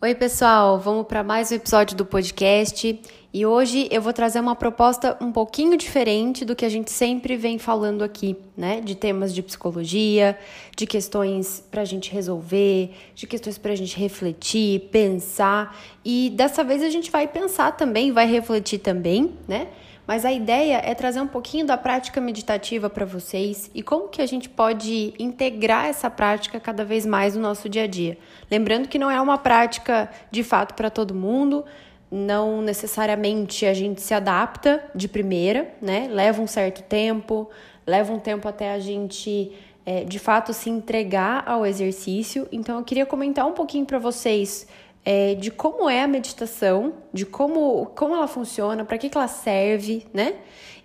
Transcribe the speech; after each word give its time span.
Oi, 0.00 0.14
pessoal, 0.14 0.78
vamos 0.78 1.08
para 1.08 1.24
mais 1.24 1.50
um 1.50 1.56
episódio 1.56 1.96
do 1.96 2.06
podcast 2.06 3.00
e 3.34 3.44
hoje 3.44 3.88
eu 3.90 4.00
vou 4.00 4.12
trazer 4.12 4.38
uma 4.38 4.54
proposta 4.54 5.18
um 5.20 5.32
pouquinho 5.32 5.76
diferente 5.76 6.44
do 6.44 6.54
que 6.54 6.64
a 6.64 6.68
gente 6.68 6.92
sempre 6.92 7.36
vem 7.36 7.58
falando 7.58 8.04
aqui, 8.04 8.36
né? 8.56 8.80
De 8.80 8.94
temas 8.94 9.34
de 9.34 9.42
psicologia, 9.42 10.38
de 10.76 10.86
questões 10.86 11.64
para 11.68 11.82
a 11.82 11.84
gente 11.84 12.12
resolver, 12.12 12.92
de 13.12 13.26
questões 13.26 13.58
para 13.58 13.72
a 13.72 13.74
gente 13.74 13.98
refletir, 13.98 14.82
pensar 14.92 15.76
e 16.04 16.30
dessa 16.32 16.62
vez 16.62 16.80
a 16.84 16.90
gente 16.90 17.10
vai 17.10 17.26
pensar 17.26 17.72
também, 17.72 18.12
vai 18.12 18.30
refletir 18.30 18.78
também, 18.78 19.34
né? 19.48 19.66
Mas 20.08 20.24
a 20.24 20.32
ideia 20.32 20.80
é 20.82 20.94
trazer 20.94 21.20
um 21.20 21.26
pouquinho 21.26 21.66
da 21.66 21.76
prática 21.76 22.18
meditativa 22.18 22.88
para 22.88 23.04
vocês 23.04 23.70
e 23.74 23.82
como 23.82 24.08
que 24.08 24.22
a 24.22 24.26
gente 24.26 24.48
pode 24.48 25.12
integrar 25.18 25.84
essa 25.84 26.08
prática 26.08 26.58
cada 26.58 26.82
vez 26.82 27.04
mais 27.04 27.36
no 27.36 27.42
nosso 27.42 27.68
dia 27.68 27.82
a 27.82 27.86
dia. 27.86 28.16
Lembrando 28.50 28.88
que 28.88 28.98
não 28.98 29.10
é 29.10 29.20
uma 29.20 29.36
prática 29.36 30.10
de 30.30 30.42
fato 30.42 30.72
para 30.72 30.88
todo 30.88 31.14
mundo, 31.14 31.62
não 32.10 32.62
necessariamente 32.62 33.66
a 33.66 33.74
gente 33.74 34.00
se 34.00 34.14
adapta 34.14 34.82
de 34.94 35.06
primeira, 35.08 35.74
né? 35.78 36.08
Leva 36.10 36.40
um 36.40 36.46
certo 36.46 36.82
tempo, 36.84 37.50
leva 37.86 38.10
um 38.10 38.18
tempo 38.18 38.48
até 38.48 38.72
a 38.72 38.78
gente 38.78 39.52
é, 39.84 40.04
de 40.04 40.18
fato 40.18 40.54
se 40.54 40.70
entregar 40.70 41.44
ao 41.46 41.66
exercício. 41.66 42.48
Então 42.50 42.78
eu 42.78 42.82
queria 42.82 43.04
comentar 43.04 43.46
um 43.46 43.52
pouquinho 43.52 43.84
para 43.84 43.98
vocês 43.98 44.66
é, 45.10 45.34
de 45.34 45.50
como 45.50 45.88
é 45.88 46.02
a 46.02 46.06
meditação, 46.06 46.92
de 47.14 47.24
como, 47.24 47.86
como 47.96 48.14
ela 48.14 48.28
funciona, 48.28 48.84
para 48.84 48.98
que, 48.98 49.08
que 49.08 49.16
ela 49.16 49.26
serve, 49.26 50.06
né? 50.12 50.34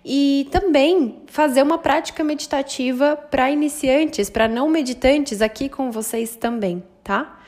E 0.02 0.48
também 0.50 1.20
fazer 1.26 1.60
uma 1.60 1.76
prática 1.76 2.24
meditativa 2.24 3.16
para 3.16 3.50
iniciantes, 3.50 4.30
para 4.30 4.48
não 4.48 4.66
meditantes, 4.66 5.42
aqui 5.42 5.68
com 5.68 5.90
vocês 5.90 6.36
também, 6.36 6.82
tá? 7.02 7.38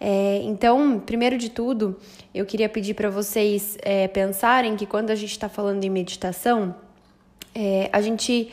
É, 0.00 0.40
então, 0.42 0.98
primeiro 0.98 1.38
de 1.38 1.50
tudo, 1.50 2.00
eu 2.34 2.44
queria 2.44 2.68
pedir 2.68 2.94
para 2.94 3.10
vocês 3.10 3.78
é, 3.82 4.08
pensarem 4.08 4.74
que 4.74 4.86
quando 4.86 5.10
a 5.10 5.14
gente 5.14 5.30
está 5.30 5.48
falando 5.48 5.84
em 5.84 5.90
meditação, 5.90 6.74
é, 7.54 7.88
a 7.92 8.00
gente 8.00 8.50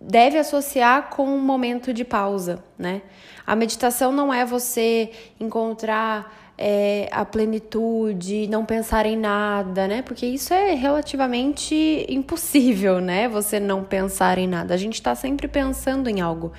deve 0.00 0.38
associar 0.38 1.10
com 1.10 1.24
um 1.24 1.42
momento 1.42 1.92
de 1.92 2.06
pausa, 2.06 2.64
né? 2.78 3.02
A 3.46 3.54
meditação 3.54 4.12
não 4.12 4.32
é 4.32 4.46
você 4.46 5.10
encontrar 5.38 6.47
é, 6.58 7.08
a 7.12 7.24
plenitude, 7.24 8.48
não 8.48 8.64
pensar 8.64 9.06
em 9.06 9.16
nada, 9.16 9.86
né? 9.86 10.02
Porque 10.02 10.26
isso 10.26 10.52
é 10.52 10.74
relativamente 10.74 12.04
impossível, 12.08 13.00
né? 13.00 13.28
Você 13.28 13.60
não 13.60 13.84
pensar 13.84 14.38
em 14.38 14.48
nada. 14.48 14.74
A 14.74 14.76
gente 14.76 14.94
está 14.94 15.14
sempre 15.14 15.46
pensando 15.46 16.10
em 16.10 16.20
algo. 16.20 16.52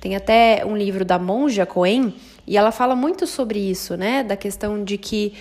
Tem 0.00 0.16
até 0.16 0.66
um 0.66 0.76
livro 0.76 1.04
da 1.04 1.18
Monja 1.18 1.64
Coen 1.64 2.12
e 2.46 2.58
ela 2.58 2.72
fala 2.72 2.96
muito 2.96 3.26
sobre 3.26 3.58
isso, 3.58 3.96
né? 3.96 4.24
Da 4.24 4.36
questão 4.36 4.82
de 4.82 4.98
que 4.98 5.32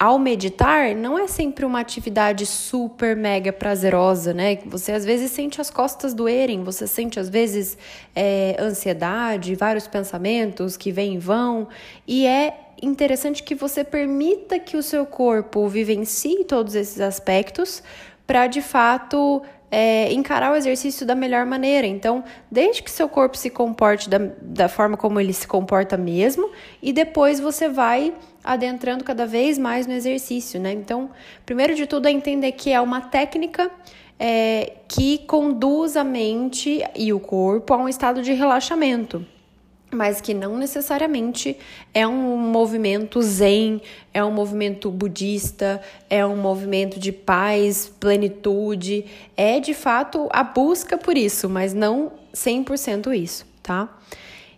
ao 0.00 0.18
meditar 0.18 0.94
não 0.94 1.18
é 1.18 1.28
sempre 1.28 1.62
uma 1.64 1.78
atividade 1.78 2.46
super 2.46 3.14
mega 3.14 3.52
prazerosa, 3.52 4.32
né? 4.32 4.58
Você 4.64 4.92
às 4.92 5.04
vezes 5.04 5.30
sente 5.30 5.60
as 5.60 5.68
costas 5.68 6.14
doerem, 6.14 6.64
você 6.64 6.86
sente 6.86 7.20
às 7.20 7.28
vezes 7.28 7.76
é, 8.16 8.56
ansiedade, 8.58 9.54
vários 9.54 9.86
pensamentos 9.86 10.74
que 10.76 10.90
vêm 10.90 11.16
e 11.16 11.18
vão, 11.18 11.68
e 12.08 12.26
é 12.26 12.69
interessante 12.80 13.42
que 13.42 13.54
você 13.54 13.84
permita 13.84 14.58
que 14.58 14.76
o 14.76 14.82
seu 14.82 15.04
corpo 15.04 15.68
vivencie 15.68 16.44
todos 16.44 16.74
esses 16.74 17.00
aspectos 17.00 17.82
para 18.26 18.46
de 18.46 18.62
fato 18.62 19.42
é, 19.70 20.12
encarar 20.12 20.52
o 20.52 20.56
exercício 20.56 21.06
da 21.06 21.14
melhor 21.14 21.46
maneira. 21.46 21.86
Então, 21.86 22.24
desde 22.50 22.82
que 22.82 22.90
seu 22.90 23.08
corpo 23.08 23.36
se 23.36 23.50
comporte 23.50 24.08
da, 24.10 24.18
da 24.40 24.68
forma 24.68 24.96
como 24.96 25.20
ele 25.20 25.32
se 25.32 25.46
comporta 25.46 25.96
mesmo, 25.96 26.50
e 26.82 26.92
depois 26.92 27.38
você 27.38 27.68
vai 27.68 28.12
adentrando 28.42 29.04
cada 29.04 29.26
vez 29.26 29.58
mais 29.58 29.86
no 29.86 29.92
exercício, 29.92 30.58
né? 30.58 30.72
Então, 30.72 31.10
primeiro 31.44 31.74
de 31.74 31.86
tudo 31.86 32.08
é 32.08 32.10
entender 32.10 32.52
que 32.52 32.72
é 32.72 32.80
uma 32.80 33.00
técnica 33.00 33.70
é, 34.18 34.72
que 34.88 35.18
conduz 35.18 35.96
a 35.96 36.04
mente 36.04 36.82
e 36.96 37.12
o 37.12 37.20
corpo 37.20 37.72
a 37.72 37.76
um 37.76 37.88
estado 37.88 38.22
de 38.22 38.32
relaxamento 38.32 39.24
mas 39.90 40.20
que 40.20 40.32
não 40.32 40.56
necessariamente 40.56 41.56
é 41.92 42.06
um 42.06 42.36
movimento 42.36 43.20
zen, 43.20 43.82
é 44.14 44.24
um 44.24 44.30
movimento 44.30 44.90
budista, 44.90 45.80
é 46.08 46.24
um 46.24 46.36
movimento 46.36 47.00
de 47.00 47.10
paz, 47.12 47.92
plenitude, 47.98 49.04
é 49.36 49.58
de 49.58 49.74
fato 49.74 50.28
a 50.30 50.44
busca 50.44 50.96
por 50.96 51.16
isso, 51.16 51.48
mas 51.48 51.74
não 51.74 52.12
100% 52.32 53.14
isso, 53.14 53.46
tá? 53.62 53.88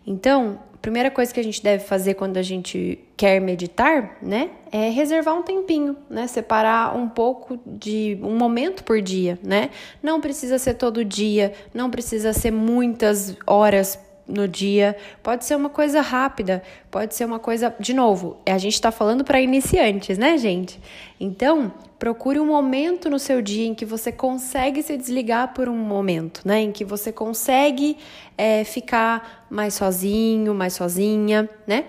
Então, 0.06 0.58
a 0.74 0.78
primeira 0.78 1.10
coisa 1.10 1.32
que 1.32 1.40
a 1.40 1.44
gente 1.44 1.62
deve 1.62 1.84
fazer 1.84 2.14
quando 2.14 2.36
a 2.36 2.42
gente 2.42 2.98
quer 3.16 3.40
meditar, 3.40 4.18
né, 4.20 4.50
é 4.70 4.90
reservar 4.90 5.34
um 5.34 5.42
tempinho, 5.42 5.96
né, 6.10 6.26
separar 6.26 6.96
um 6.96 7.08
pouco 7.08 7.58
de 7.64 8.18
um 8.22 8.36
momento 8.36 8.82
por 8.82 9.00
dia, 9.00 9.38
né? 9.42 9.70
Não 10.02 10.20
precisa 10.20 10.58
ser 10.58 10.74
todo 10.74 11.04
dia, 11.04 11.52
não 11.72 11.88
precisa 11.88 12.32
ser 12.32 12.50
muitas 12.50 13.36
horas 13.46 13.98
no 14.32 14.48
dia, 14.48 14.96
pode 15.22 15.44
ser 15.44 15.54
uma 15.54 15.68
coisa 15.68 16.00
rápida, 16.00 16.62
pode 16.90 17.14
ser 17.14 17.24
uma 17.24 17.38
coisa. 17.38 17.74
De 17.78 17.92
novo, 17.92 18.38
a 18.46 18.56
gente 18.56 18.74
está 18.74 18.90
falando 18.90 19.22
para 19.22 19.40
iniciantes, 19.40 20.16
né, 20.16 20.38
gente? 20.38 20.80
Então, 21.20 21.72
procure 21.98 22.40
um 22.40 22.46
momento 22.46 23.10
no 23.10 23.18
seu 23.18 23.42
dia 23.42 23.66
em 23.66 23.74
que 23.74 23.84
você 23.84 24.10
consegue 24.10 24.82
se 24.82 24.96
desligar 24.96 25.52
por 25.52 25.68
um 25.68 25.76
momento, 25.76 26.40
né? 26.44 26.62
Em 26.62 26.72
que 26.72 26.84
você 26.84 27.12
consegue 27.12 27.98
é, 28.36 28.64
ficar 28.64 29.46
mais 29.50 29.74
sozinho, 29.74 30.54
mais 30.54 30.72
sozinha, 30.72 31.48
né? 31.66 31.84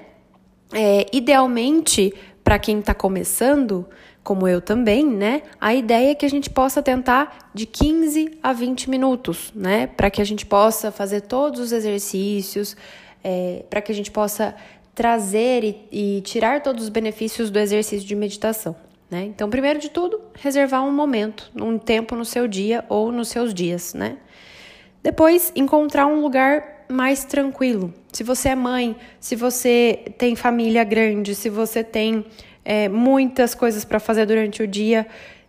É, 0.74 1.06
idealmente, 1.14 2.14
para 2.44 2.60
quem 2.60 2.80
está 2.80 2.94
começando, 2.94 3.88
como 4.24 4.48
eu 4.48 4.62
também, 4.62 5.06
né? 5.06 5.42
A 5.60 5.76
ideia 5.76 6.12
é 6.12 6.16
que 6.16 6.26
a 6.26 6.30
gente 6.30 6.50
possa 6.50 6.82
tentar 6.82 7.50
de 7.54 7.66
15 7.66 8.40
a 8.42 8.54
20 8.54 8.90
minutos, 8.90 9.52
né? 9.54 9.88
Para 9.88 10.10
que 10.10 10.22
a 10.22 10.26
gente 10.26 10.46
possa 10.46 10.92
fazer 10.92 11.22
todos 11.22 11.60
os 11.60 11.72
exercícios, 11.72 12.78
é, 13.24 13.66
para 13.70 13.82
que 13.82 13.92
a 13.92 13.96
gente 13.96 14.12
possa 14.12 14.56
trazer 14.96 15.64
e, 15.64 16.18
e 16.18 16.22
tirar 16.22 16.62
todos 16.62 16.84
os 16.84 16.90
benefícios 16.90 17.50
do 17.50 17.60
exercício 17.60 18.08
de 18.08 18.16
meditação. 18.16 18.76
Né? 19.10 19.26
Então, 19.26 19.50
primeiro 19.50 19.80
de 19.80 19.90
tudo, 19.90 20.22
reservar 20.34 20.84
um 20.84 20.92
momento, 20.92 21.52
um 21.56 21.78
tempo 21.78 22.16
no 22.16 22.26
seu 22.26 22.48
dia 22.48 22.84
ou 22.90 23.12
nos 23.12 23.28
seus 23.28 23.54
dias, 23.54 23.94
né? 23.94 24.18
Depois, 25.04 25.52
encontrar 25.56 26.08
um 26.08 26.22
lugar 26.22 26.86
mais 26.90 27.24
tranquilo. 27.24 27.94
Se 28.12 28.24
você 28.24 28.50
é 28.50 28.56
mãe, 28.56 28.96
se 29.20 29.36
você 29.36 30.06
tem 30.18 30.36
família 30.36 30.84
grande, 30.84 31.36
se 31.36 31.50
você 31.50 31.84
tem 31.84 32.26
é, 32.66 32.88
muitas 32.90 33.54
coisas 33.56 33.84
para 33.84 34.00
fazer 34.00 34.26
durante 34.26 34.64
o 34.64 34.68
dia, 34.68 35.08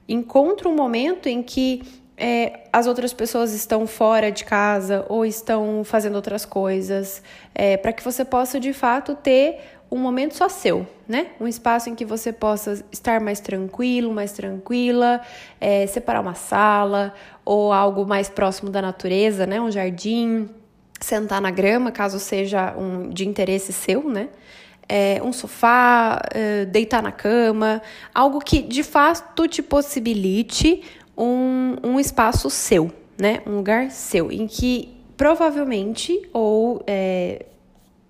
encontre 0.09 0.69
um 0.69 0.75
momento 0.75 1.29
em 1.29 1.43
que 1.43 1.83
é, 2.17 2.61
as 2.73 2.87
outras 2.87 3.13
pessoas 3.13 3.53
estão 3.53 3.87
fora 3.87 4.31
de 4.31 4.45
casa 4.45 5.05
ou 5.09 5.25
estão 5.25 5.83
fazendo 5.85 6.15
outras 6.15 6.45
coisas, 6.45 7.23
é, 7.55 7.77
para 7.77 7.93
que 7.93 8.05
você 8.05 8.25
possa 8.25 8.61
de 8.61 8.73
fato 8.73 9.15
ter 9.15 9.61
um 9.91 9.99
momento 9.99 10.35
só 10.35 10.49
seu, 10.49 10.87
né? 11.07 11.29
Um 11.41 11.47
espaço 11.47 11.89
em 11.89 11.95
que 11.95 12.05
você 12.05 12.33
possa 12.33 12.85
estar 12.91 13.21
mais 13.21 13.39
tranquilo, 13.41 14.13
mais 14.13 14.33
tranquila, 14.33 15.21
é, 15.61 15.87
separar 15.87 16.21
uma 16.21 16.35
sala 16.35 17.15
ou 17.45 17.73
algo 17.73 18.05
mais 18.05 18.29
próximo 18.29 18.71
da 18.71 18.83
natureza, 18.83 19.47
né? 19.47 19.61
Um 19.61 19.71
jardim, 19.71 20.49
sentar 21.01 21.41
na 21.41 21.51
grama, 21.51 21.93
caso 21.93 22.19
seja 22.19 22.75
um 22.77 23.09
de 23.09 23.29
interesse 23.29 23.73
seu, 23.73 24.09
né? 24.09 24.29
É, 24.89 25.21
um 25.23 25.33
sofá, 25.33 26.21
é, 26.33 26.65
deitar 26.65 27.03
na 27.03 27.13
cama, 27.13 27.83
algo 28.15 28.41
que 28.41 28.63
de 28.63 28.83
fato 28.83 29.49
te 29.49 29.63
possibilite 29.63 30.83
um, 31.17 31.77
um 31.83 32.01
espaço 32.01 32.51
seu, 32.51 32.91
né? 33.19 33.41
Um 33.47 33.57
lugar 33.57 33.91
seu, 33.91 34.31
em 34.31 34.47
que 34.47 34.95
provavelmente 35.17 36.29
ou 36.33 36.83
é, 36.87 37.47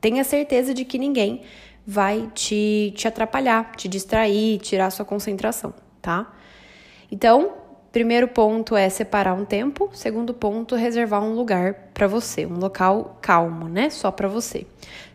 tenha 0.00 0.24
certeza 0.24 0.74
de 0.74 0.84
que 0.84 0.98
ninguém 0.98 1.42
vai 1.86 2.30
te, 2.34 2.92
te 2.96 3.06
atrapalhar, 3.06 3.72
te 3.76 3.88
distrair, 3.88 4.58
tirar 4.58 4.90
sua 4.90 5.04
concentração, 5.04 5.75
tá? 6.00 6.32
Então, 7.12 7.52
primeiro 7.93 8.26
ponto 8.26 8.75
é 8.75 8.88
separar 8.88 9.34
um 9.34 9.44
tempo, 9.44 9.90
segundo 9.93 10.34
ponto, 10.34 10.75
reservar 10.75 11.22
um 11.22 11.34
lugar 11.34 11.75
para 11.94 12.06
você, 12.06 12.46
um 12.46 12.58
local 12.58 13.19
calmo, 13.20 13.69
né? 13.69 13.90
Só 13.90 14.10
para 14.10 14.26
você. 14.26 14.66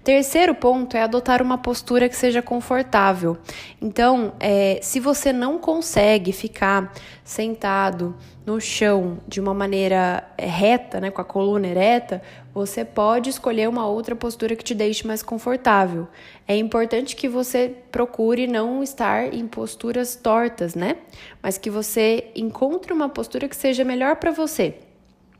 Terceiro 0.09 0.55
ponto 0.55 0.97
é 0.97 1.03
adotar 1.03 1.39
uma 1.39 1.55
postura 1.55 2.09
que 2.09 2.15
seja 2.15 2.41
confortável. 2.41 3.37
Então, 3.79 4.33
é, 4.39 4.79
se 4.81 4.99
você 4.99 5.31
não 5.31 5.59
consegue 5.59 6.31
ficar 6.31 6.91
sentado 7.23 8.15
no 8.43 8.59
chão 8.59 9.19
de 9.27 9.39
uma 9.39 9.53
maneira 9.53 10.27
é, 10.35 10.47
reta, 10.47 10.99
né, 10.99 11.11
com 11.11 11.21
a 11.21 11.23
coluna 11.23 11.67
ereta, 11.67 12.23
você 12.51 12.83
pode 12.83 13.29
escolher 13.29 13.69
uma 13.69 13.85
outra 13.85 14.15
postura 14.15 14.55
que 14.55 14.63
te 14.63 14.73
deixe 14.73 15.05
mais 15.05 15.21
confortável. 15.21 16.07
É 16.47 16.57
importante 16.57 17.15
que 17.15 17.29
você 17.29 17.71
procure 17.91 18.47
não 18.47 18.81
estar 18.81 19.31
em 19.31 19.45
posturas 19.45 20.15
tortas, 20.15 20.73
né? 20.73 20.95
Mas 21.39 21.59
que 21.59 21.69
você 21.69 22.31
encontre 22.35 22.91
uma 22.91 23.09
postura 23.09 23.47
que 23.47 23.55
seja 23.55 23.83
melhor 23.83 24.15
para 24.15 24.31
você 24.31 24.88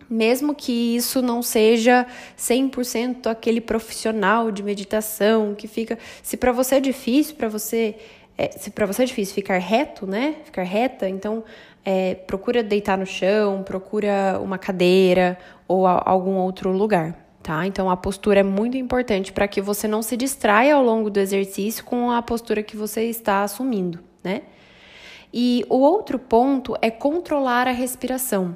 mesmo 0.10 0.56
que 0.56 0.96
isso 0.96 1.22
não 1.22 1.42
seja 1.42 2.08
100% 2.38 3.28
aquele 3.28 3.62
profissional 3.62 4.52
de 4.52 4.64
meditação 4.64 5.54
que 5.54 5.68
fica. 5.68 5.98
Se 6.24 6.36
para 6.36 6.52
você 6.52 6.76
é 6.76 6.80
difícil, 6.80 7.36
para 7.36 7.48
você 7.48 7.96
é, 8.38 8.52
se 8.52 8.72
para 8.72 8.86
você 8.86 9.04
é 9.04 9.06
difícil 9.06 9.36
ficar 9.36 9.58
reto, 9.58 10.08
né? 10.08 10.36
Ficar 10.46 10.64
reta, 10.64 11.10
então 11.10 11.44
é, 11.84 12.16
procura 12.16 12.64
deitar 12.64 12.98
no 12.98 13.06
chão, 13.06 13.64
procura 13.64 14.40
uma 14.42 14.58
cadeira 14.58 15.38
ou 15.68 15.86
a, 15.86 16.02
algum 16.06 16.36
outro 16.36 16.72
lugar, 16.72 17.14
tá? 17.44 17.68
Então 17.68 17.90
a 17.90 17.98
postura 17.98 18.40
é 18.40 18.44
muito 18.44 18.78
importante 18.78 19.34
para 19.34 19.46
que 19.46 19.62
você 19.62 19.90
não 19.90 20.02
se 20.02 20.16
distraia 20.16 20.76
ao 20.76 20.84
longo 20.84 21.10
do 21.10 21.20
exercício 21.20 21.84
com 21.84 22.12
a 22.12 22.22
postura 22.22 22.64
que 22.64 22.78
você 22.78 23.04
está 23.04 23.44
assumindo, 23.44 24.00
né? 24.24 24.44
E 25.34 25.66
o 25.70 25.78
outro 25.78 26.18
ponto 26.18 26.76
é 26.82 26.90
controlar 26.90 27.68
a 27.68 27.72
respiração. 27.72 28.56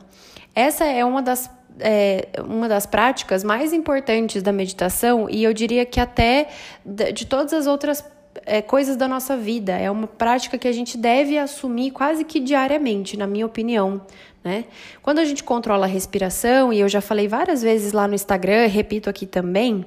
Essa 0.55 0.85
é 0.85 1.03
uma 1.03 1.21
das 1.21 1.50
é, 1.79 2.27
uma 2.47 2.69
das 2.69 2.85
práticas 2.85 3.44
mais 3.44 3.73
importantes 3.73 4.44
da 4.44 4.51
meditação 4.51 5.27
e 5.27 5.44
eu 5.44 5.53
diria 5.53 5.85
que 5.85 6.00
até 6.00 6.50
de 6.85 7.25
todas 7.25 7.51
as 7.51 7.65
outras 7.65 8.03
é, 8.45 8.61
coisas 8.61 8.95
da 8.95 9.07
nossa 9.07 9.38
vida. 9.38 9.73
É 9.73 9.89
uma 9.89 10.07
prática 10.07 10.57
que 10.57 10.67
a 10.67 10.71
gente 10.71 10.97
deve 10.97 11.38
assumir 11.38 11.91
quase 11.91 12.23
que 12.23 12.39
diariamente, 12.39 13.17
na 13.17 13.27
minha 13.27 13.45
opinião. 13.45 14.01
Né? 14.44 14.65
Quando 15.01 15.19
a 15.19 15.25
gente 15.25 15.44
controla 15.44 15.85
a 15.85 15.89
respiração, 15.89 16.73
e 16.73 16.79
eu 16.79 16.89
já 16.89 17.01
falei 17.01 17.27
várias 17.27 17.61
vezes 17.61 17.94
lá 17.94 18.07
no 18.07 18.15
Instagram, 18.15 18.67
repito 18.67 19.09
aqui 19.09 19.25
também, 19.25 19.85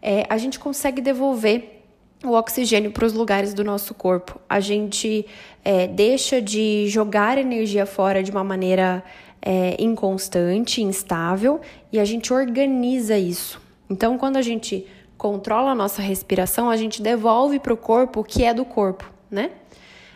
é, 0.00 0.26
a 0.28 0.36
gente 0.36 0.58
consegue 0.58 1.00
devolver 1.00 1.80
o 2.24 2.32
oxigênio 2.32 2.92
para 2.92 3.04
os 3.04 3.12
lugares 3.12 3.52
do 3.52 3.64
nosso 3.64 3.94
corpo. 3.94 4.40
A 4.48 4.60
gente 4.60 5.26
é, 5.64 5.86
deixa 5.86 6.40
de 6.40 6.86
jogar 6.88 7.36
energia 7.36 7.84
fora 7.84 8.22
de 8.22 8.30
uma 8.30 8.44
maneira 8.44 9.02
é, 9.42 9.76
inconstante, 9.78 10.80
instável, 10.80 11.60
e 11.92 11.98
a 11.98 12.04
gente 12.04 12.32
organiza 12.32 13.18
isso. 13.18 13.60
Então, 13.90 14.16
quando 14.16 14.36
a 14.36 14.42
gente 14.42 14.86
controla 15.18 15.72
a 15.72 15.74
nossa 15.74 16.00
respiração, 16.00 16.70
a 16.70 16.76
gente 16.76 17.02
devolve 17.02 17.58
para 17.58 17.74
o 17.74 17.76
corpo 17.76 18.20
o 18.20 18.24
que 18.24 18.44
é 18.44 18.54
do 18.54 18.64
corpo, 18.64 19.10
né? 19.30 19.50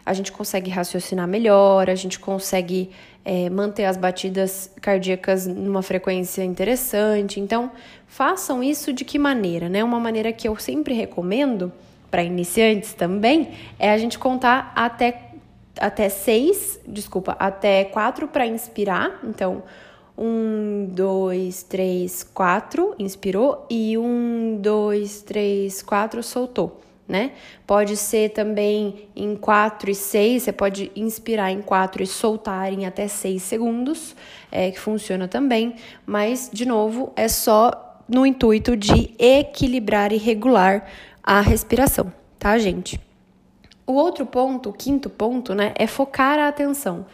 A 0.05 0.13
gente 0.13 0.31
consegue 0.31 0.71
raciocinar 0.71 1.27
melhor, 1.27 1.91
a 1.91 1.95
gente 1.97 2.19
consegue 2.19 2.91
é, 3.25 3.51
manter 3.51 3.85
as 3.85 3.97
batidas 3.97 4.71
cardíacas 4.81 5.49
numa 5.49 5.83
frequência 5.83 6.45
interessante. 6.45 7.41
Então, 7.41 7.73
façam 8.07 8.63
isso 8.63 8.93
de 8.93 9.05
que 9.05 9.19
maneira, 9.19 9.69
né? 9.69 9.83
Uma 9.83 9.99
maneira 9.99 10.33
que 10.33 10.47
eu 10.47 10.57
sempre 10.57 10.95
recomendo 10.95 11.73
para 12.09 12.23
iniciantes 12.23 12.95
também 12.95 13.51
é 13.79 13.91
a 13.91 13.99
gente 13.99 14.17
contar 14.17 14.73
até 14.77 15.26
até 15.79 16.09
seis, 16.09 16.81
desculpa, 16.87 17.37
até 17.39 17.85
quatro 17.85 18.29
para 18.29 18.47
inspirar. 18.47 19.21
Então, 19.25 19.63
um, 20.17 20.89
dois, 20.91 21.63
três, 21.63 22.23
quatro, 22.23 22.95
inspirou 22.99 23.67
e 23.69 23.99
um, 23.99 24.59
dois, 24.61 25.21
três, 25.21 25.83
quatro, 25.83 26.23
soltou, 26.23 26.81
né? 27.07 27.33
Pode 27.67 27.97
ser 27.97 28.31
também 28.31 29.09
em 29.15 29.37
quatro 29.37 29.91
e 29.91 29.95
seis, 29.95 30.45
você 30.45 30.53
pode 30.53 30.91
inspirar 30.97 31.53
em 31.53 31.61
quatro 31.61 32.03
e 32.03 32.07
soltar 32.07 32.73
em 32.73 32.87
até 32.87 33.09
seis 33.09 33.43
segundos, 33.43 34.17
é, 34.51 34.71
que 34.71 34.81
funciona 34.81 35.29
também, 35.29 35.75
mas 36.07 36.49
de 36.53 36.67
novo 36.67 37.13
é 37.15 37.29
só 37.29 38.01
no 38.09 38.25
intuito 38.25 38.77
de 38.77 39.15
equilibrar 39.19 40.13
e 40.13 40.17
regular 40.17 40.89
a 41.23 41.41
respiração, 41.41 42.13
tá, 42.39 42.57
gente? 42.57 43.06
O 43.87 43.93
outro 43.93 44.27
ponto, 44.27 44.71
o 44.71 44.73
quinto 44.73 45.09
ponto, 45.09 45.55
né, 45.55 45.73
é 45.77 45.87
focar 45.87 46.39
a 46.39 46.49
atenção 46.49 47.07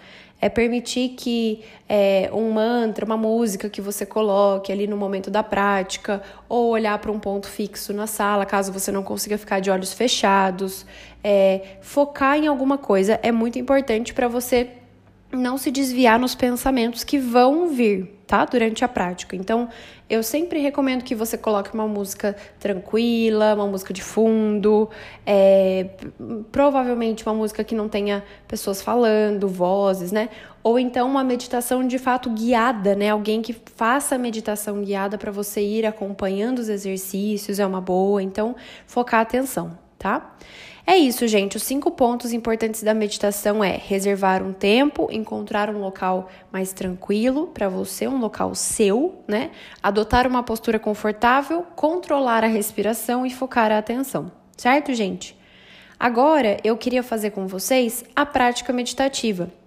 é 0.42 0.48
permitir 0.48 1.10
que 1.10 1.62
é, 1.88 2.28
um 2.32 2.50
mantra, 2.50 3.04
uma 3.04 3.16
música 3.16 3.70
que 3.70 3.80
você 3.80 4.04
coloque 4.04 4.72
ali 4.72 4.88
no 4.88 4.96
momento 4.96 5.30
da 5.30 5.40
prática, 5.40 6.20
ou 6.48 6.70
olhar 6.70 6.98
para 6.98 7.12
um 7.12 7.20
ponto 7.20 7.46
fixo 7.46 7.92
na 7.92 8.08
sala, 8.08 8.44
caso 8.44 8.72
você 8.72 8.90
não 8.90 9.04
consiga 9.04 9.38
ficar 9.38 9.60
de 9.60 9.70
olhos 9.70 9.92
fechados. 9.92 10.84
É, 11.22 11.76
focar 11.80 12.36
em 12.36 12.48
alguma 12.48 12.76
coisa 12.76 13.20
é 13.22 13.30
muito 13.30 13.56
importante 13.56 14.12
para 14.12 14.26
você 14.26 14.69
não 15.32 15.56
se 15.56 15.70
desviar 15.70 16.19
nos 16.19 16.34
pensamentos 16.34 17.05
que 17.05 17.19
vão 17.19 17.69
vir, 17.69 18.20
tá? 18.26 18.44
Durante 18.44 18.84
a 18.84 18.88
prática. 18.88 19.34
Então, 19.34 19.69
eu 20.08 20.23
sempre 20.23 20.61
recomendo 20.61 21.02
que 21.02 21.14
você 21.14 21.38
coloque 21.38 21.73
uma 21.73 21.88
música 21.88 22.37
tranquila, 22.61 23.55
uma 23.55 23.67
música 23.67 23.94
de 23.94 24.02
fundo, 24.02 24.90
é, 25.25 25.88
provavelmente 26.50 27.25
uma 27.25 27.34
música 27.34 27.64
que 27.64 27.75
não 27.75 27.88
tenha 27.88 28.23
pessoas 28.46 28.82
falando, 28.82 29.49
vozes, 29.49 30.12
né? 30.12 30.29
Ou 30.62 30.79
então 30.79 31.08
uma 31.08 31.25
meditação 31.25 31.87
de 31.87 31.99
fato 31.99 32.31
guiada, 32.31 32.94
né? 32.94 33.08
Alguém 33.08 33.40
que 33.40 33.56
faça 33.75 34.17
a 34.17 34.19
meditação 34.19 34.82
guiada 34.82 35.17
para 35.17 35.32
você 35.32 35.62
ir 35.62 35.87
acompanhando 35.87 36.58
os 36.58 36.69
exercícios, 36.69 37.58
é 37.58 37.67
uma 37.67 37.81
boa. 37.81 38.23
Então, 38.23 38.55
focar 38.87 39.20
a 39.20 39.23
atenção, 39.23 39.79
tá? 40.02 40.34
É 40.84 40.96
isso, 40.96 41.28
gente. 41.28 41.56
Os 41.56 41.62
cinco 41.62 41.93
pontos 41.93 42.32
importantes 42.32 42.82
da 42.82 42.93
meditação 42.93 43.62
é 43.62 43.76
reservar 43.76 44.43
um 44.43 44.52
tempo, 44.52 45.08
encontrar 45.12 45.70
um 45.70 45.78
local 45.78 46.28
mais 46.50 46.72
tranquilo 46.72 47.46
para 47.46 47.69
você, 47.69 48.08
um 48.08 48.19
local 48.19 48.52
seu, 48.54 49.22
né? 49.28 49.52
Adotar 49.81 50.26
uma 50.26 50.43
postura 50.43 50.81
confortável, 50.81 51.64
controlar 51.76 52.43
a 52.43 52.49
respiração 52.49 53.25
e 53.25 53.31
focar 53.31 53.70
a 53.70 53.78
atenção. 53.78 54.32
Certo, 54.56 54.93
gente? 54.93 55.38
Agora 55.99 56.56
eu 56.64 56.76
queria 56.76 57.05
fazer 57.05 57.31
com 57.31 57.46
vocês 57.46 58.05
a 58.16 58.26
prática 58.26 58.72
meditativa. 58.72 59.62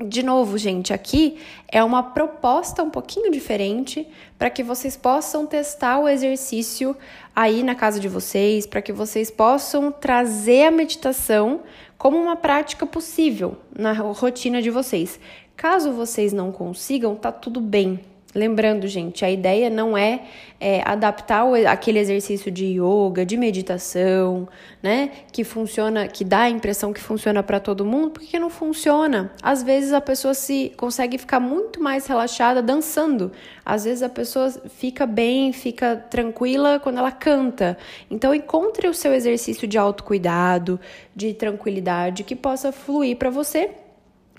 De 0.00 0.22
novo, 0.22 0.56
gente, 0.56 0.92
aqui 0.92 1.38
é 1.66 1.82
uma 1.82 2.04
proposta 2.04 2.84
um 2.84 2.90
pouquinho 2.90 3.32
diferente 3.32 4.06
para 4.38 4.48
que 4.48 4.62
vocês 4.62 4.96
possam 4.96 5.44
testar 5.44 5.98
o 5.98 6.08
exercício 6.08 6.96
aí 7.34 7.64
na 7.64 7.74
casa 7.74 7.98
de 7.98 8.08
vocês, 8.08 8.64
para 8.64 8.80
que 8.80 8.92
vocês 8.92 9.28
possam 9.28 9.90
trazer 9.90 10.66
a 10.66 10.70
meditação 10.70 11.62
como 11.98 12.16
uma 12.16 12.36
prática 12.36 12.86
possível 12.86 13.56
na 13.76 13.92
rotina 13.92 14.62
de 14.62 14.70
vocês. 14.70 15.18
Caso 15.56 15.90
vocês 15.90 16.32
não 16.32 16.52
consigam, 16.52 17.16
tá 17.16 17.32
tudo 17.32 17.60
bem, 17.60 17.98
Lembrando, 18.34 18.86
gente, 18.86 19.24
a 19.24 19.30
ideia 19.30 19.70
não 19.70 19.96
é, 19.96 20.20
é, 20.60 20.82
adaptar 20.84 21.46
o, 21.46 21.54
aquele 21.66 21.98
exercício 21.98 22.50
de 22.50 22.78
yoga, 22.78 23.24
de 23.24 23.38
meditação, 23.38 24.46
né? 24.82 25.10
Que 25.32 25.42
funciona, 25.44 26.06
que 26.06 26.24
dá 26.24 26.40
a 26.40 26.50
impressão 26.50 26.92
que 26.92 27.00
funciona 27.00 27.42
para 27.42 27.58
todo 27.58 27.86
mundo, 27.86 28.10
porque 28.10 28.38
não 28.38 28.50
funciona. 28.50 29.32
Às 29.42 29.62
vezes 29.62 29.94
a 29.94 30.00
pessoa 30.00 30.34
se 30.34 30.74
consegue 30.76 31.16
ficar 31.16 31.40
muito 31.40 31.82
mais 31.82 32.06
relaxada 32.06 32.60
dançando. 32.60 33.32
Às 33.64 33.84
vezes 33.84 34.02
a 34.02 34.10
pessoa 34.10 34.50
fica 34.68 35.06
bem, 35.06 35.50
fica 35.50 35.96
tranquila 35.96 36.78
quando 36.78 36.98
ela 36.98 37.10
canta. 37.10 37.78
Então 38.10 38.34
encontre 38.34 38.88
o 38.88 38.94
seu 38.94 39.14
exercício 39.14 39.66
de 39.66 39.78
autocuidado, 39.78 40.78
de 41.16 41.32
tranquilidade 41.32 42.24
que 42.24 42.36
possa 42.36 42.72
fluir 42.72 43.16
para 43.16 43.30
você 43.30 43.70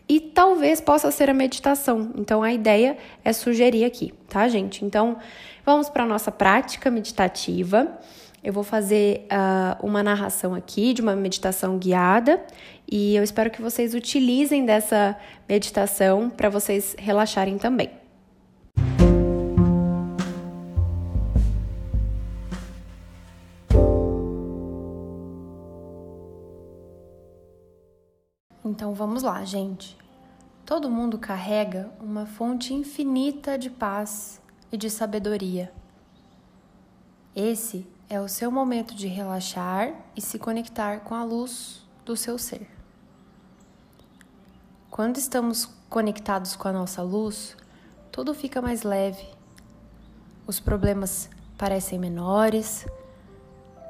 e 0.10 0.20
talvez 0.20 0.82
possa 0.82 1.12
ser 1.12 1.30
a 1.30 1.34
meditação. 1.34 2.12
Então 2.18 2.42
a 2.42 2.52
ideia 2.52 2.98
é 3.24 3.32
sugerir 3.32 3.86
aqui, 3.86 4.12
tá, 4.28 4.48
gente? 4.48 4.84
Então 4.84 5.18
vamos 5.64 5.88
para 5.88 6.04
a 6.04 6.08
nossa 6.08 6.32
prática 6.32 6.90
meditativa. 6.90 7.88
Eu 8.44 8.52
vou 8.52 8.64
fazer 8.64 9.28
uh, 9.32 9.86
uma 9.86 10.02
narração 10.02 10.56
aqui 10.56 10.94
de 10.94 11.02
uma 11.02 11.16
meditação 11.16 11.78
guiada 11.78 12.42
e 12.90 13.16
eu 13.16 13.24
espero 13.24 13.52
que 13.52 13.62
vocês 13.62 13.94
utilizem 13.94 14.66
dessa 14.66 15.16
meditação 15.48 16.30
para 16.30 16.50
vocês 16.50 16.96
relaxarem 16.98 17.58
também. 17.60 17.99
Então 28.80 28.94
vamos 28.94 29.24
lá, 29.24 29.44
gente. 29.44 29.98
Todo 30.66 30.90
mundo 30.90 31.20
carrega 31.20 31.92
uma 32.00 32.26
fonte 32.26 32.74
infinita 32.74 33.58
de 33.58 33.70
paz 33.70 34.42
e 34.72 34.78
de 34.78 34.90
sabedoria. 34.90 35.70
Esse 37.36 37.86
é 38.10 38.22
o 38.22 38.30
seu 38.30 38.50
momento 38.50 38.96
de 38.96 39.06
relaxar 39.06 39.94
e 40.16 40.22
se 40.22 40.40
conectar 40.40 41.02
com 41.02 41.14
a 41.14 41.26
luz 41.26 41.86
do 42.06 42.16
seu 42.16 42.38
ser. 42.38 42.70
Quando 44.90 45.18
estamos 45.18 45.66
conectados 45.90 46.56
com 46.56 46.70
a 46.70 46.72
nossa 46.72 47.04
luz, 47.04 47.58
tudo 48.10 48.34
fica 48.34 48.62
mais 48.62 48.84
leve, 48.84 49.28
os 50.48 50.58
problemas 50.62 51.30
parecem 51.58 52.00
menores 52.00 52.88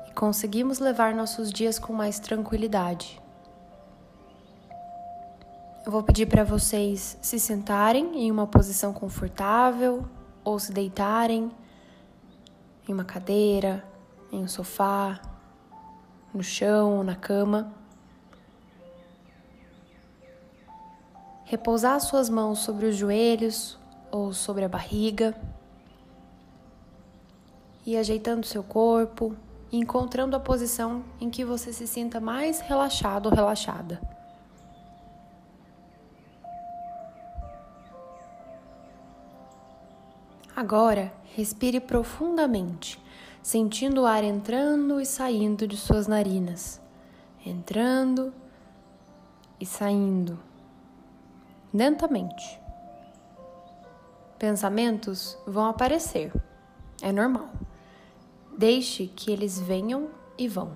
e 0.07 0.11
conseguimos 0.13 0.79
levar 0.79 1.13
nossos 1.13 1.53
dias 1.53 1.77
com 1.77 1.93
mais 1.93 2.19
tranquilidade. 2.19 3.21
Eu 5.85 5.93
vou 5.93 6.03
pedir 6.03 6.25
para 6.25 6.43
vocês 6.43 7.17
se 7.21 7.39
sentarem 7.39 8.25
em 8.25 8.29
uma 8.29 8.45
posição 8.45 8.91
confortável 8.91 10.05
ou 10.43 10.59
se 10.59 10.73
deitarem 10.73 11.49
em 12.87 12.93
uma 12.93 13.05
cadeira, 13.05 13.83
em 14.29 14.43
um 14.43 14.47
sofá, 14.47 15.21
no 16.33 16.43
chão 16.43 16.97
ou 16.97 17.03
na 17.03 17.15
cama. 17.15 17.73
Repousar 21.45 21.99
suas 22.01 22.29
mãos 22.29 22.59
sobre 22.59 22.85
os 22.87 22.95
joelhos 22.97 23.79
ou 24.11 24.33
sobre 24.33 24.65
a 24.65 24.69
barriga 24.69 25.33
e 27.85 27.95
ajeitando 27.95 28.45
seu 28.45 28.63
corpo, 28.63 29.33
encontrando 29.71 30.35
a 30.35 30.39
posição 30.39 31.05
em 31.21 31.29
que 31.29 31.45
você 31.45 31.71
se 31.71 31.87
sinta 31.87 32.19
mais 32.19 32.59
relaxado 32.59 33.27
ou 33.27 33.33
relaxada. 33.33 34.18
Agora, 40.59 41.13
respire 41.37 41.79
profundamente, 41.79 43.01
sentindo 43.41 44.01
o 44.01 44.05
ar 44.05 44.25
entrando 44.25 44.99
e 44.99 45.05
saindo 45.05 45.65
de 45.65 45.77
suas 45.77 46.05
narinas. 46.05 46.81
Entrando 47.45 48.33
e 49.57 49.65
saindo. 49.65 50.37
Lentamente. 51.73 52.59
Pensamentos 54.37 55.37
vão 55.47 55.65
aparecer. 55.65 56.33
É 57.01 57.13
normal. 57.13 57.47
Deixe 58.57 59.07
que 59.07 59.31
eles 59.31 59.61
venham 59.61 60.09
e 60.37 60.45
vão. 60.45 60.73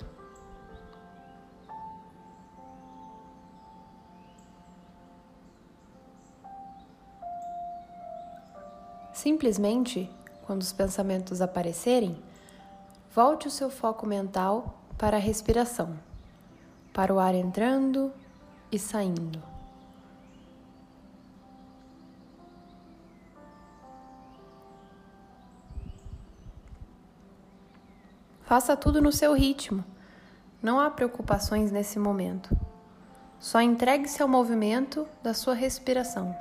Simplesmente, 9.24 10.12
quando 10.46 10.62
os 10.64 10.74
pensamentos 10.74 11.40
aparecerem, 11.42 12.22
volte 13.16 13.48
o 13.48 13.50
seu 13.50 13.70
foco 13.70 14.06
mental 14.06 14.78
para 14.98 15.16
a 15.16 15.20
respiração, 15.20 15.98
para 16.92 17.14
o 17.14 17.18
ar 17.18 17.34
entrando 17.34 18.12
e 18.70 18.78
saindo. 18.78 19.42
Faça 28.42 28.76
tudo 28.76 29.02
no 29.02 29.14
seu 29.14 29.34
ritmo. 29.34 29.86
Não 30.62 30.82
há 30.82 30.90
preocupações 30.92 31.72
nesse 31.72 31.98
momento. 31.98 32.54
Só 33.40 33.62
entregue-se 33.62 34.22
ao 34.22 34.28
movimento 34.28 35.08
da 35.24 35.34
sua 35.34 35.54
respiração. 35.54 36.36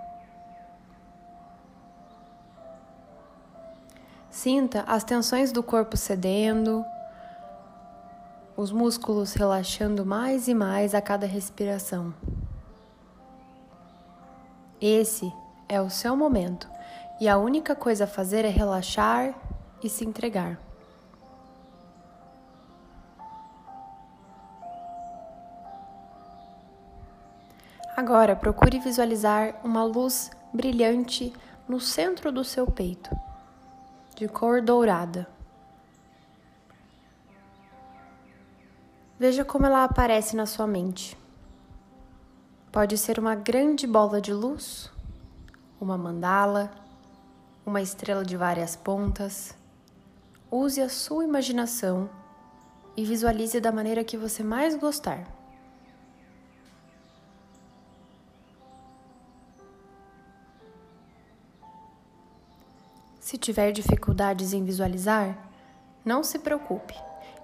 Sinta 4.42 4.82
as 4.88 5.04
tensões 5.04 5.52
do 5.52 5.62
corpo 5.62 5.96
cedendo, 5.96 6.84
os 8.56 8.72
músculos 8.72 9.34
relaxando 9.34 10.04
mais 10.04 10.48
e 10.48 10.52
mais 10.52 10.96
a 10.96 11.00
cada 11.00 11.26
respiração. 11.26 12.12
Esse 14.80 15.32
é 15.68 15.80
o 15.80 15.88
seu 15.88 16.16
momento 16.16 16.68
e 17.20 17.28
a 17.28 17.38
única 17.38 17.76
coisa 17.76 18.02
a 18.02 18.08
fazer 18.08 18.44
é 18.44 18.48
relaxar 18.48 19.32
e 19.80 19.88
se 19.88 20.04
entregar. 20.04 20.58
Agora 27.96 28.34
procure 28.34 28.80
visualizar 28.80 29.54
uma 29.62 29.84
luz 29.84 30.32
brilhante 30.52 31.32
no 31.68 31.78
centro 31.78 32.32
do 32.32 32.42
seu 32.42 32.66
peito 32.66 33.08
de 34.14 34.28
cor 34.28 34.60
dourada. 34.60 35.28
Veja 39.18 39.44
como 39.44 39.66
ela 39.66 39.84
aparece 39.84 40.34
na 40.34 40.46
sua 40.46 40.66
mente. 40.66 41.16
Pode 42.70 42.96
ser 42.98 43.18
uma 43.18 43.34
grande 43.34 43.86
bola 43.86 44.20
de 44.20 44.32
luz, 44.32 44.90
uma 45.80 45.96
mandala, 45.96 46.70
uma 47.64 47.80
estrela 47.80 48.24
de 48.24 48.36
várias 48.36 48.74
pontas. 48.74 49.54
Use 50.50 50.80
a 50.80 50.88
sua 50.88 51.24
imaginação 51.24 52.10
e 52.96 53.04
visualize 53.04 53.60
da 53.60 53.72
maneira 53.72 54.04
que 54.04 54.16
você 54.16 54.42
mais 54.42 54.74
gostar. 54.74 55.41
Se 63.32 63.38
tiver 63.38 63.72
dificuldades 63.72 64.52
em 64.52 64.62
visualizar, 64.62 65.34
não 66.04 66.22
se 66.22 66.38
preocupe. 66.38 66.94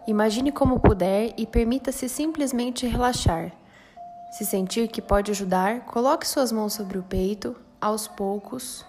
Imagine 0.07 0.53
como 0.53 0.79
puder 0.79 1.33
e 1.39 1.47
permita-se 1.47 2.11
simplesmente 2.11 2.87
relaxar. 2.87 3.53
Se 4.33 4.45
sentir 4.45 4.89
que 4.89 5.01
pode 5.01 5.31
ajudar, 5.31 5.87
coloque 5.87 6.29
suas 6.29 6.53
mãos 6.53 6.75
sobre 6.75 6.99
o 6.99 7.03
peito, 7.03 7.57
aos 7.81 8.07
poucos, 8.07 8.85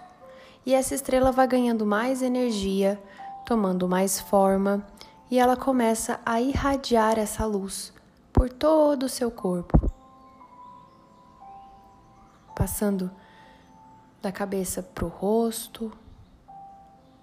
e 0.65 0.73
essa 0.73 0.93
estrela 0.93 1.31
vai 1.31 1.47
ganhando 1.47 1.85
mais 1.85 2.21
energia, 2.21 3.01
tomando 3.45 3.87
mais 3.87 4.19
forma, 4.19 4.85
e 5.31 5.39
ela 5.39 5.55
começa 5.55 6.19
a 6.25 6.41
irradiar 6.41 7.17
essa 7.17 7.45
luz 7.45 7.93
por 8.33 8.49
todo 8.49 9.03
o 9.03 9.09
seu 9.09 9.31
corpo, 9.31 9.89
passando 12.53 13.09
da 14.21 14.33
cabeça 14.33 14.83
para 14.83 15.05
o 15.05 15.07
rosto, 15.07 15.89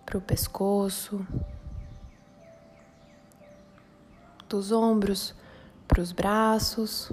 para 0.06 0.16
o 0.16 0.20
pescoço, 0.20 1.26
dos 4.48 4.70
ombros 4.72 5.34
para 5.86 6.00
os 6.00 6.12
braços, 6.12 7.08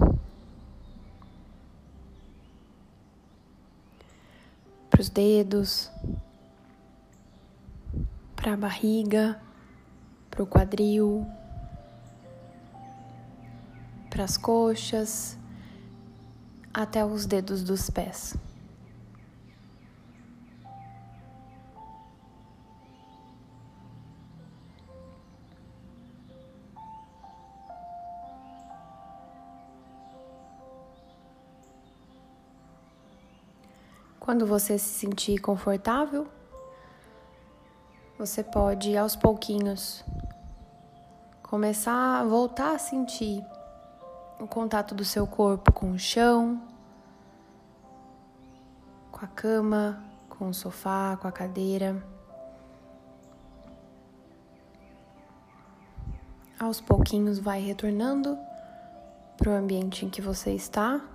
para 4.90 5.00
os 5.00 5.08
dedos, 5.08 5.90
para 8.36 8.54
a 8.54 8.56
barriga, 8.56 9.40
para 10.30 10.42
o 10.42 10.46
quadril, 10.46 11.26
para 14.10 14.24
as 14.24 14.36
coxas, 14.36 15.38
até 16.72 17.04
os 17.04 17.26
dedos 17.26 17.62
dos 17.62 17.88
pés. 17.90 18.36
Quando 34.24 34.46
você 34.46 34.78
se 34.78 34.88
sentir 35.00 35.38
confortável, 35.38 36.26
você 38.18 38.42
pode 38.42 38.96
aos 38.96 39.14
pouquinhos 39.14 40.02
começar 41.42 42.20
a 42.20 42.24
voltar 42.24 42.74
a 42.74 42.78
sentir 42.78 43.44
o 44.40 44.46
contato 44.46 44.94
do 44.94 45.04
seu 45.04 45.26
corpo 45.26 45.70
com 45.74 45.90
o 45.90 45.98
chão, 45.98 46.58
com 49.12 49.26
a 49.26 49.28
cama, 49.28 50.02
com 50.30 50.48
o 50.48 50.54
sofá, 50.54 51.18
com 51.20 51.28
a 51.28 51.32
cadeira. 51.32 52.02
Aos 56.58 56.80
pouquinhos 56.80 57.38
vai 57.38 57.60
retornando 57.60 58.38
para 59.36 59.50
o 59.50 59.54
ambiente 59.54 60.06
em 60.06 60.08
que 60.08 60.22
você 60.22 60.54
está. 60.54 61.13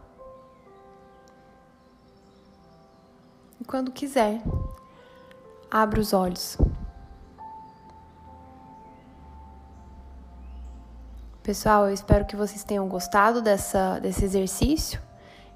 Quando 3.70 3.92
quiser. 3.92 4.42
Abra 5.70 6.00
os 6.00 6.12
olhos. 6.12 6.58
Pessoal, 11.44 11.86
eu 11.88 11.94
espero 11.94 12.26
que 12.26 12.36
vocês 12.36 12.64
tenham 12.64 12.88
gostado 12.88 13.44
dessa, 13.44 14.00
desse 14.00 14.26
exercício 14.26 15.00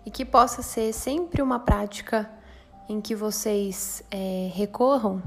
e 0.06 0.12
que 0.12 0.24
possa 0.24 0.62
ser 0.62 0.94
sempre 0.94 1.42
uma 1.42 1.60
prática 1.60 2.30
em 2.88 3.02
que 3.02 3.16
vocês 3.16 4.04
é, 4.12 4.52
recorram 4.54 5.22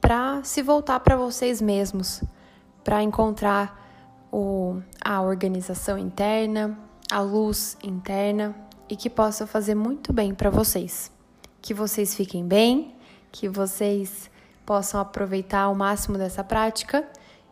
para 0.00 0.42
se 0.44 0.62
voltar 0.62 1.00
para 1.00 1.16
vocês 1.16 1.60
mesmos, 1.60 2.22
para 2.84 3.02
encontrar 3.02 3.84
o, 4.30 4.80
a 5.04 5.20
organização 5.22 5.98
interna, 5.98 6.78
a 7.10 7.20
luz 7.20 7.76
interna 7.82 8.54
e 8.88 8.94
que 8.94 9.10
possa 9.10 9.44
fazer 9.44 9.74
muito 9.74 10.12
bem 10.12 10.32
para 10.32 10.50
vocês. 10.50 11.17
Que 11.60 11.74
vocês 11.74 12.14
fiquem 12.14 12.46
bem, 12.46 12.94
que 13.30 13.48
vocês 13.48 14.30
possam 14.64 15.00
aproveitar 15.00 15.62
ao 15.62 15.74
máximo 15.74 16.18
dessa 16.18 16.44
prática 16.44 17.04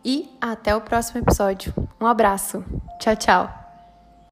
e 0.04 0.30
até 0.40 0.74
o 0.76 0.80
próximo 0.80 1.20
episódio. 1.20 1.72
Um 2.00 2.06
abraço. 2.06 2.64
Tchau, 3.00 3.16
tchau. 3.16 3.65